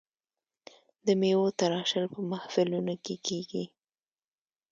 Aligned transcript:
د 1.05 1.07
میوو 1.21 1.55
تراشل 1.59 2.05
په 2.13 2.19
محفلونو 2.31 2.93
کې 3.05 3.15
کیږي. 3.27 3.63